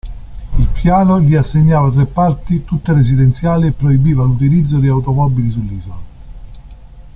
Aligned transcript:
Il 0.57 0.65
piano 0.69 1.21
gli 1.21 1.35
assegnava 1.35 1.91
tre 1.91 2.07
parti, 2.07 2.63
tutte 2.65 2.91
residenziali 2.91 3.67
e 3.67 3.71
proibiva 3.71 4.23
l'utilizzo 4.23 4.79
di 4.79 4.87
automobili 4.87 5.51
sull'isola. 5.51 5.99